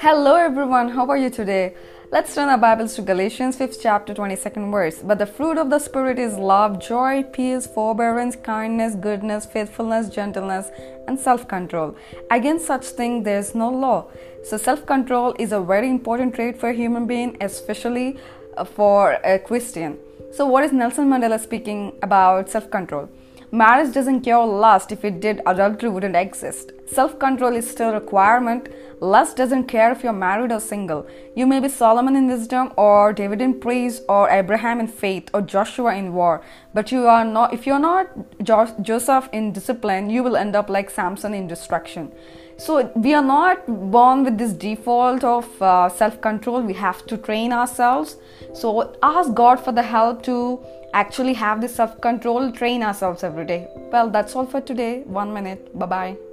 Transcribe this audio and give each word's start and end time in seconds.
Hello 0.00 0.36
everyone, 0.36 0.88
how 0.88 1.06
are 1.10 1.18
you 1.18 1.28
today? 1.28 1.74
Let's 2.10 2.34
turn 2.34 2.48
our 2.48 2.56
Bibles 2.56 2.94
to 2.94 3.02
Galatians 3.02 3.58
5th 3.58 3.76
chapter 3.82 4.14
22nd 4.14 4.72
verse. 4.72 5.00
But 5.00 5.18
the 5.18 5.26
fruit 5.26 5.58
of 5.58 5.68
the 5.68 5.80
Spirit 5.80 6.18
is 6.18 6.38
love, 6.38 6.80
joy, 6.80 7.24
peace, 7.24 7.66
forbearance, 7.66 8.36
kindness, 8.36 8.94
goodness, 8.94 9.44
faithfulness, 9.44 10.08
gentleness, 10.08 10.70
and 11.06 11.20
self 11.20 11.46
control. 11.46 11.94
Against 12.30 12.64
such 12.64 12.86
thing 12.86 13.22
there 13.22 13.38
is 13.38 13.54
no 13.54 13.68
law. 13.68 14.06
So 14.44 14.56
self 14.56 14.86
control 14.86 15.34
is 15.38 15.52
a 15.52 15.60
very 15.60 15.90
important 15.90 16.36
trait 16.36 16.58
for 16.58 16.72
human 16.72 17.06
being, 17.06 17.36
especially 17.42 18.18
uh, 18.56 18.64
for 18.64 19.18
a 19.22 19.38
Christian. 19.38 19.98
So 20.32 20.46
what 20.46 20.64
is 20.64 20.72
Nelson 20.72 21.10
Mandela 21.10 21.38
speaking 21.38 21.98
about 22.02 22.48
self 22.48 22.70
control? 22.70 23.10
Marriage 23.50 23.94
doesn't 23.94 24.20
cure 24.20 24.44
lust. 24.46 24.92
If 24.92 25.06
it 25.06 25.20
did, 25.20 25.40
adultery 25.46 25.88
wouldn't 25.88 26.16
exist. 26.16 26.72
Self 26.86 27.18
control 27.18 27.56
is 27.56 27.70
still 27.70 27.90
a 27.90 27.94
requirement. 27.94 28.68
Lust 29.00 29.36
doesn't 29.36 29.68
care 29.68 29.90
if 29.90 30.02
you're 30.02 30.12
married 30.12 30.52
or 30.52 30.60
single. 30.60 31.06
You 31.34 31.46
may 31.46 31.58
be 31.60 31.68
Solomon 31.68 32.14
in 32.14 32.26
wisdom, 32.26 32.74
or 32.76 33.12
David 33.14 33.40
in 33.40 33.58
praise, 33.58 34.02
or 34.08 34.28
Abraham 34.28 34.80
in 34.80 34.86
faith, 34.86 35.30
or 35.32 35.40
Joshua 35.40 35.94
in 35.94 36.12
war. 36.12 36.42
But 36.74 36.92
you 36.92 37.06
are 37.06 37.24
not. 37.24 37.54
If 37.54 37.66
you're 37.66 37.78
not 37.78 38.08
jo- 38.42 38.74
Joseph 38.82 39.30
in 39.32 39.52
discipline, 39.52 40.10
you 40.10 40.22
will 40.22 40.36
end 40.36 40.54
up 40.54 40.68
like 40.68 40.90
Samson 40.90 41.32
in 41.32 41.46
destruction. 41.46 42.12
So 42.58 42.90
we 42.96 43.14
are 43.14 43.22
not 43.22 43.66
born 43.66 44.24
with 44.24 44.36
this 44.36 44.52
default 44.52 45.24
of 45.24 45.62
uh, 45.62 45.88
self 45.88 46.20
control. 46.20 46.60
We 46.60 46.74
have 46.74 47.06
to 47.06 47.16
train 47.16 47.52
ourselves. 47.52 48.16
So 48.52 48.96
ask 49.02 49.32
God 49.32 49.60
for 49.64 49.72
the 49.72 49.82
help 49.82 50.22
to 50.24 50.60
actually 50.92 51.34
have 51.34 51.60
this 51.60 51.74
self 51.74 52.00
control, 52.00 52.50
train 52.50 52.82
ourselves 52.82 53.22
every 53.22 53.46
day. 53.46 53.68
Well, 53.92 54.10
that's 54.10 54.34
all 54.34 54.46
for 54.46 54.60
today. 54.60 55.02
One 55.02 55.32
minute. 55.32 55.78
Bye 55.78 55.86
bye. 55.86 56.27